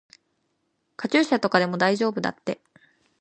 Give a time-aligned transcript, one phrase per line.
[0.95, 2.59] カチューシャとかでも大丈夫だって。